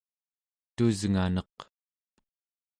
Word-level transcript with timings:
tusnganeq 0.75 1.57